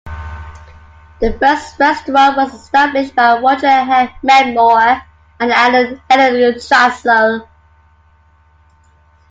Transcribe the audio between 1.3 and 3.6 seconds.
first restaurant was established by